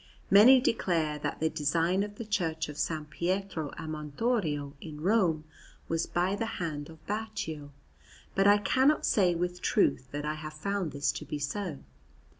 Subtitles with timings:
[0.31, 2.91] Many declare that the design of the Church of S.
[3.11, 5.43] Pietro a Montorio in Rome
[5.87, 7.69] was by the hand of Baccio,
[8.33, 11.83] but I cannot say with truth that I have found this to be so.